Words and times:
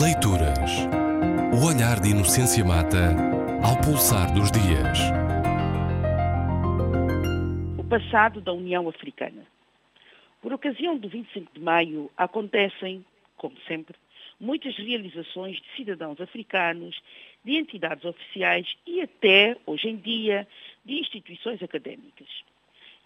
Leituras. 0.00 0.88
O 1.52 1.66
olhar 1.66 2.00
de 2.00 2.12
Inocência 2.12 2.64
Mata 2.64 3.12
ao 3.62 3.78
pulsar 3.82 4.32
dos 4.32 4.50
dias. 4.50 4.98
O 7.78 7.84
passado 7.84 8.40
da 8.40 8.54
União 8.54 8.88
Africana. 8.88 9.46
Por 10.40 10.50
ocasião 10.50 10.96
do 10.96 11.10
25 11.10 11.52
de 11.52 11.60
maio, 11.60 12.10
acontecem, 12.16 13.04
como 13.36 13.54
sempre, 13.68 13.94
muitas 14.40 14.74
realizações 14.76 15.60
de 15.60 15.76
cidadãos 15.76 16.18
africanos, 16.22 16.98
de 17.44 17.58
entidades 17.58 18.06
oficiais 18.06 18.66
e 18.86 19.02
até, 19.02 19.58
hoje 19.66 19.90
em 19.90 19.96
dia, 19.96 20.48
de 20.86 21.00
instituições 21.00 21.62
académicas. 21.62 22.28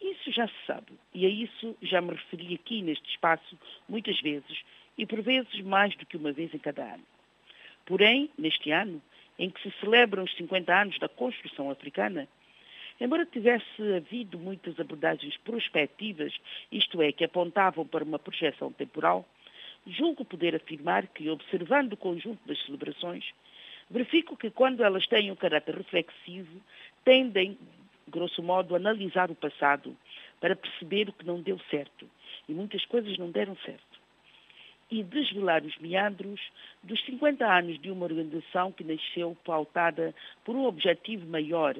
Isso 0.00 0.30
já 0.30 0.46
se 0.46 0.66
sabe, 0.66 0.92
e 1.12 1.26
a 1.26 1.28
isso 1.28 1.76
já 1.82 2.00
me 2.00 2.10
referi 2.10 2.54
aqui 2.54 2.80
neste 2.80 3.10
espaço 3.10 3.58
muitas 3.88 4.20
vezes, 4.20 4.62
e 4.96 5.04
por 5.06 5.20
vezes 5.22 5.60
mais 5.60 5.94
do 5.96 6.06
que 6.06 6.16
uma 6.16 6.32
vez 6.32 6.52
em 6.54 6.58
cada 6.58 6.82
ano. 6.82 7.04
Porém, 7.84 8.30
neste 8.36 8.70
ano, 8.70 9.00
em 9.38 9.50
que 9.50 9.62
se 9.62 9.70
celebram 9.80 10.24
os 10.24 10.34
50 10.36 10.74
anos 10.74 10.98
da 10.98 11.08
construção 11.08 11.70
africana, 11.70 12.26
embora 13.00 13.26
tivesse 13.26 13.94
havido 13.94 14.38
muitas 14.38 14.78
abordagens 14.80 15.36
prospectivas, 15.38 16.34
isto 16.72 17.00
é, 17.02 17.12
que 17.12 17.24
apontavam 17.24 17.86
para 17.86 18.04
uma 18.04 18.18
projeção 18.18 18.72
temporal, 18.72 19.26
julgo 19.86 20.24
poder 20.24 20.56
afirmar 20.56 21.06
que, 21.08 21.28
observando 21.28 21.92
o 21.92 21.96
conjunto 21.96 22.40
das 22.46 22.60
celebrações, 22.64 23.24
verifico 23.90 24.36
que 24.36 24.50
quando 24.50 24.82
elas 24.82 25.06
têm 25.06 25.30
um 25.30 25.36
caráter 25.36 25.76
reflexivo, 25.76 26.60
tendem, 27.04 27.56
grosso 28.08 28.42
modo, 28.42 28.74
a 28.74 28.78
analisar 28.78 29.30
o 29.30 29.34
passado 29.34 29.96
para 30.40 30.56
perceber 30.56 31.08
o 31.08 31.12
que 31.12 31.24
não 31.24 31.40
deu 31.40 31.58
certo. 31.70 32.08
E 32.48 32.52
muitas 32.52 32.84
coisas 32.86 33.16
não 33.18 33.30
deram 33.30 33.56
certo. 33.58 34.05
E 34.88 35.02
desvelar 35.02 35.64
os 35.64 35.76
meandros 35.78 36.40
dos 36.82 37.04
50 37.04 37.44
anos 37.44 37.80
de 37.80 37.90
uma 37.90 38.04
organização 38.04 38.70
que 38.70 38.84
nasceu 38.84 39.36
pautada 39.44 40.14
por 40.44 40.54
um 40.54 40.64
objetivo 40.64 41.26
maior, 41.26 41.74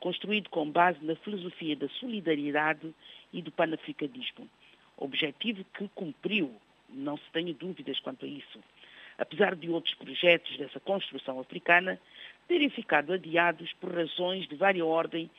construído 0.00 0.50
com 0.50 0.68
base 0.68 0.98
na 1.04 1.14
filosofia 1.16 1.76
da 1.76 1.88
solidariedade 1.88 2.92
e 3.32 3.40
do 3.40 3.52
panafricanismo. 3.52 4.48
Objetivo 4.96 5.64
que 5.76 5.88
cumpriu, 5.94 6.52
não 6.88 7.16
se 7.16 7.30
tenha 7.32 7.54
dúvidas 7.54 8.00
quanto 8.00 8.24
a 8.24 8.28
isso. 8.28 8.58
Apesar 9.16 9.54
de 9.54 9.68
outros 9.70 9.94
projetos 9.94 10.56
dessa 10.56 10.80
construção 10.80 11.38
africana 11.38 12.00
terem 12.48 12.70
ficado 12.70 13.12
adiados 13.12 13.72
por 13.74 13.94
razões 13.94 14.48
de 14.48 14.56
vária 14.56 14.84
ordem, 14.84 15.30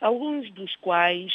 alguns 0.00 0.50
dos 0.50 0.76
quais 0.76 1.32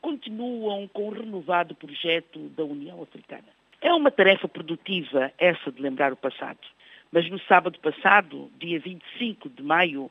continuam 0.00 0.88
com 0.88 1.08
o 1.08 1.12
renovado 1.12 1.74
projeto 1.74 2.48
da 2.50 2.64
União 2.64 3.02
Africana. 3.02 3.57
É 3.80 3.92
uma 3.92 4.10
tarefa 4.10 4.48
produtiva 4.48 5.32
essa 5.38 5.70
de 5.70 5.80
lembrar 5.80 6.12
o 6.12 6.16
passado, 6.16 6.58
mas 7.12 7.30
no 7.30 7.38
sábado 7.38 7.78
passado, 7.78 8.50
dia 8.58 8.80
25 8.80 9.48
de 9.48 9.62
maio, 9.62 10.10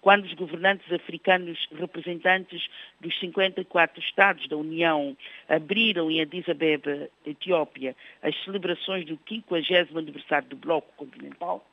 quando 0.00 0.24
os 0.24 0.34
governantes 0.34 0.90
africanos 0.92 1.66
representantes 1.72 2.68
dos 3.00 3.18
54 3.18 4.00
Estados 4.00 4.46
da 4.46 4.56
União 4.56 5.16
abriram 5.48 6.08
em 6.08 6.20
Addis 6.20 6.48
Abeba, 6.48 7.08
Etiópia, 7.26 7.96
as 8.22 8.36
celebrações 8.44 9.04
do 9.04 9.18
50 9.28 9.98
aniversário 9.98 10.48
do 10.48 10.56
Bloco 10.56 10.92
Continental, 10.96 11.66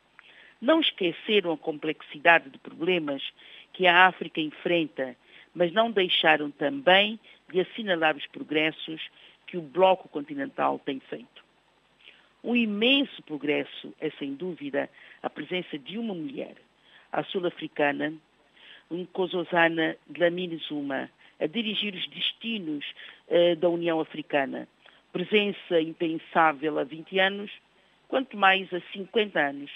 não 0.60 0.82
esqueceram 0.82 1.52
a 1.52 1.58
complexidade 1.58 2.50
de 2.50 2.58
problemas 2.58 3.22
que 3.72 3.86
a 3.86 4.08
África 4.08 4.42
enfrenta, 4.42 5.16
mas 5.54 5.72
não 5.72 5.92
deixaram 5.92 6.50
também 6.50 7.20
de 7.52 7.60
assinalar 7.60 8.18
os 8.18 8.26
progressos 8.26 9.00
que 9.56 9.60
o 9.60 9.62
Bloco 9.62 10.10
Continental 10.10 10.78
tem 10.80 11.00
feito. 11.00 11.46
Um 12.44 12.58
imenso 12.58 13.24
progresso 13.24 13.94
é, 14.02 14.10
sem 14.20 14.34
dúvida, 14.34 14.90
a 15.24 15.30
presença 15.30 15.80
de 15.80 15.98
uma 15.98 16.14
mulher, 16.14 16.56
a 17.10 17.24
sul-africana 17.24 18.14
Nkosazana 18.92 19.96
Dlamini 20.08 20.58
Zuma, 20.58 21.10
a 21.40 21.48
dirigir 21.48 21.96
os 21.96 22.06
destinos 22.10 22.86
uh, 23.30 23.56
da 23.56 23.70
União 23.70 24.02
Africana. 24.02 24.68
Presença 25.14 25.80
impensável 25.80 26.78
há 26.78 26.84
20 26.84 27.18
anos, 27.18 27.52
quanto 28.10 28.36
mais 28.36 28.72
há 28.74 28.82
50 28.92 29.40
anos, 29.40 29.72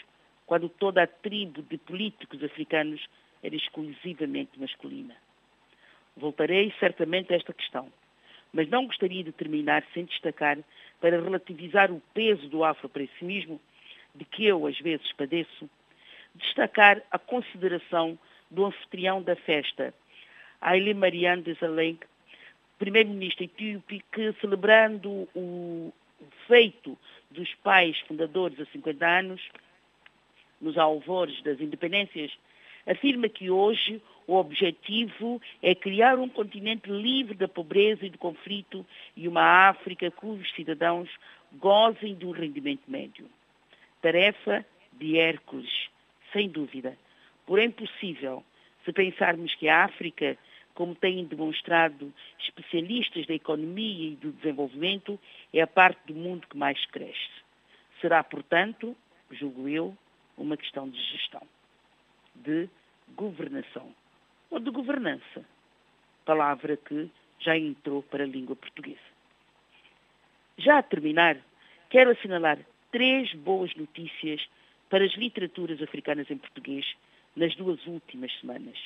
quando 0.45 0.67
toda 0.67 1.03
a 1.03 1.07
tribo 1.07 1.61
de 1.63 1.77
políticos 1.77 2.43
africanos 2.43 3.01
era 3.41 3.55
exclusivamente 3.55 4.59
masculina. 4.59 5.15
Voltarei 6.17 6.73
certamente 6.81 7.33
a 7.33 7.37
esta 7.37 7.53
questão, 7.53 7.89
mas 8.51 8.69
não 8.69 8.87
gostaria 8.87 9.23
de 9.23 9.31
terminar 9.31 9.83
sem 9.93 10.05
destacar, 10.05 10.57
para 10.99 11.21
relativizar 11.21 11.91
o 11.91 12.01
peso 12.13 12.47
do 12.49 12.63
afropessimismo, 12.63 13.59
de 14.13 14.25
que 14.25 14.45
eu 14.45 14.65
às 14.65 14.77
vezes 14.79 15.11
padeço, 15.13 15.69
destacar 16.35 17.01
a 17.11 17.17
consideração 17.17 18.17
do 18.49 18.65
anfitrião 18.65 19.21
da 19.21 19.35
festa, 19.35 19.93
Haile 20.59 20.93
Mariam 20.93 21.41
Desalegn, 21.41 21.99
primeiro-ministro 22.77 23.43
etíope, 23.43 24.03
que 24.11 24.33
celebrando 24.41 25.27
o 25.35 25.93
feito 26.47 26.97
dos 27.29 27.53
pais 27.55 27.99
fundadores 28.01 28.59
há 28.59 28.65
50 28.65 29.05
anos, 29.05 29.49
nos 30.59 30.77
alvores 30.77 31.41
das 31.43 31.59
independências, 31.61 32.31
afirma 32.85 33.29
que 33.29 33.49
hoje 33.49 34.01
o 34.27 34.35
objetivo 34.35 35.41
é 35.61 35.73
criar 35.73 36.19
um 36.19 36.29
continente 36.29 36.89
livre 36.89 37.35
da 37.35 37.47
pobreza 37.47 38.05
e 38.05 38.09
do 38.09 38.17
conflito 38.17 38.85
e 39.15 39.27
uma 39.27 39.69
África 39.69 40.11
cujos 40.11 40.53
cidadãos 40.53 41.09
gozem 41.53 42.13
de 42.15 42.25
um 42.25 42.31
rendimento 42.31 42.83
médio. 42.87 43.25
Tarefa 44.01 44.65
de 44.93 45.17
Hércules, 45.17 45.89
sem 46.31 46.47
dúvida, 46.47 46.97
porém 47.45 47.71
possível 47.71 48.43
se 48.85 48.93
pensarmos 48.93 49.53
que 49.55 49.67
a 49.67 49.83
África, 49.85 50.37
como 50.73 50.95
têm 50.95 51.25
demonstrado 51.25 52.13
especialistas 52.39 53.25
da 53.25 53.33
economia 53.33 54.09
e 54.09 54.15
do 54.15 54.31
desenvolvimento, 54.31 55.19
é 55.53 55.61
a 55.61 55.67
parte 55.67 55.99
do 56.05 56.13
mundo 56.13 56.47
que 56.47 56.57
mais 56.57 56.83
cresce. 56.85 57.31
Será, 57.99 58.23
portanto, 58.23 58.95
julgo 59.31 59.67
eu, 59.67 59.97
uma 60.37 60.55
questão 60.55 60.87
de 60.87 61.01
gestão, 61.11 61.41
de 62.43 62.69
governação 63.15 63.93
ou 64.49 64.59
de 64.59 64.69
governança, 64.71 65.45
palavra 66.25 66.77
que 66.77 67.09
já 67.39 67.57
entrou 67.57 68.03
para 68.03 68.23
a 68.23 68.27
língua 68.27 68.55
portuguesa. 68.55 68.97
Já 70.57 70.79
a 70.79 70.83
terminar, 70.83 71.37
quero 71.89 72.11
assinalar 72.11 72.59
três 72.91 73.33
boas 73.33 73.73
notícias 73.75 74.45
para 74.89 75.05
as 75.05 75.13
literaturas 75.13 75.81
africanas 75.81 76.29
em 76.29 76.37
português 76.37 76.85
nas 77.35 77.55
duas 77.55 77.85
últimas 77.85 78.31
semanas. 78.39 78.77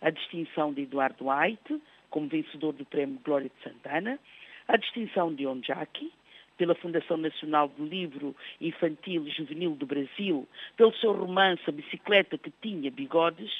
A 0.00 0.10
distinção 0.10 0.72
de 0.72 0.82
Eduardo 0.82 1.26
White, 1.28 1.80
como 2.10 2.28
vencedor 2.28 2.72
do 2.72 2.84
Prémio 2.84 3.20
Glória 3.24 3.48
de 3.48 3.62
Santana, 3.62 4.18
a 4.66 4.76
distinção 4.76 5.34
de 5.34 5.46
Onjaki, 5.46 6.12
pela 6.58 6.74
Fundação 6.74 7.16
Nacional 7.16 7.68
do 7.68 7.86
Livro 7.86 8.36
Infantil 8.60 9.26
e 9.26 9.30
Juvenil 9.30 9.76
do 9.76 9.86
Brasil, 9.86 10.46
pelo 10.76 10.92
seu 10.96 11.12
romance 11.12 11.62
A 11.68 11.72
Bicicleta 11.72 12.36
que 12.36 12.52
Tinha 12.60 12.90
Bigodes, 12.90 13.52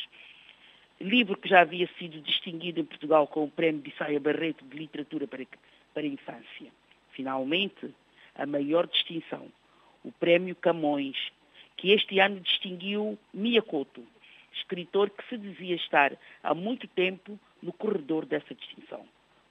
livro 1.00 1.38
que 1.38 1.48
já 1.48 1.60
havia 1.60 1.88
sido 1.98 2.20
distinguido 2.20 2.80
em 2.80 2.84
Portugal 2.84 3.26
com 3.28 3.44
o 3.44 3.50
Prémio 3.50 3.80
Bissaia 3.80 4.18
Barreto 4.18 4.64
de 4.64 4.76
Literatura 4.76 5.28
para, 5.28 5.46
para 5.94 6.02
a 6.02 6.06
Infância. 6.06 6.72
Finalmente, 7.12 7.94
a 8.34 8.44
maior 8.44 8.86
distinção, 8.88 9.46
o 10.04 10.10
Prémio 10.12 10.56
Camões, 10.56 11.16
que 11.76 11.92
este 11.92 12.18
ano 12.18 12.40
distinguiu 12.40 13.16
Miyakoto, 13.32 14.04
escritor 14.52 15.10
que 15.10 15.26
se 15.28 15.38
dizia 15.38 15.76
estar 15.76 16.12
há 16.42 16.52
muito 16.52 16.88
tempo 16.88 17.38
no 17.62 17.72
corredor 17.72 18.26
dessa 18.26 18.54
distinção. 18.54 19.06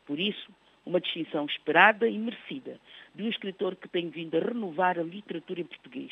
Por 0.06 0.19
isso, 0.19 0.52
uma 0.88 1.02
distinção 1.02 1.46
esperada 1.46 2.08
e 2.08 2.18
merecida 2.18 2.80
de 3.14 3.24
um 3.24 3.30
escritor 3.30 3.75
que 3.75 3.90
tem 3.90 4.09
vindo 4.09 4.38
a 4.38 4.40
renovar 4.40 4.98
a 4.98 5.03
literatura 5.03 5.62
em 5.62 5.66
português, 5.66 6.12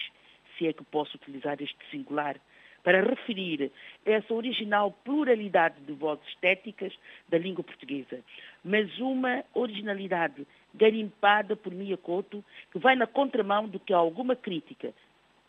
se 0.57 0.67
é 0.67 0.73
que 0.73 0.83
posso 0.83 1.15
utilizar 1.17 1.61
este 1.61 1.77
singular 1.89 2.35
para 2.83 3.01
referir 3.01 3.71
essa 4.05 4.31
original 4.33 4.91
pluralidade 5.03 5.75
de 5.81 5.93
vozes 5.93 6.27
estéticas 6.27 6.93
da 7.27 7.37
língua 7.37 7.63
portuguesa, 7.63 8.19
mas 8.63 8.99
uma 8.99 9.43
originalidade 9.55 10.45
garimpada 10.73 11.55
por 11.55 11.73
Mia 11.73 11.97
Couto 11.97 12.43
que 12.71 12.77
vai 12.77 12.95
na 12.95 13.07
contramão 13.07 13.67
do 13.67 13.79
que 13.79 13.91
alguma 13.91 14.35
crítica 14.35 14.93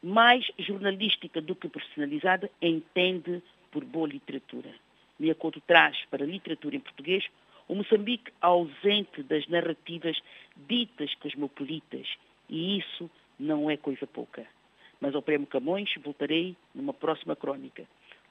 mais 0.03 0.47
jornalística 0.59 1.41
do 1.41 1.55
que 1.55 1.69
personalizada 1.69 2.51
entende 2.63 3.43
por 3.71 3.85
boa 3.85 4.09
literatura. 4.09 4.71
Mia 5.19 5.35
Couto 5.35 5.61
traz 5.61 5.97
para 6.11 6.25
a 6.25 6.27
literatura 6.27 6.77
em 6.77 6.81
português 6.81 7.25
o 7.69 7.75
Moçambique 7.75 8.33
ausente 8.41 9.23
das 9.23 9.47
narrativas 9.49 10.17
ditas 10.69 11.15
cosmopolitas, 11.17 12.07
e 12.49 12.79
isso 12.79 13.11
não 13.39 13.71
é 13.71 13.77
coisa 13.77 14.07
pouca. 14.07 14.47
Mas 15.01 15.15
ao 15.15 15.23
Prémio 15.23 15.47
Camões 15.47 15.91
voltarei 16.03 16.57
numa 16.75 16.95
próxima 16.95 17.37
crónica. 17.37 17.85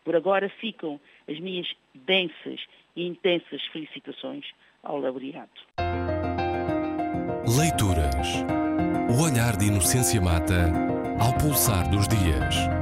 Por 0.04 0.16
agora 0.16 0.50
ficam 0.50 1.00
as 1.28 1.40
minhas 1.40 1.68
densas 1.94 2.62
e 2.96 3.06
intensas 3.06 3.62
felicitações 3.72 4.46
ao 4.84 5.00
laureado. 5.00 5.50
Leituras. 7.58 8.44
O 9.10 9.24
olhar 9.24 9.56
de 9.58 9.66
Inocência 9.66 10.20
Mata 10.20 10.72
ao 11.20 11.38
pulsar 11.38 11.90
dos 11.90 12.08
dias. 12.08 12.75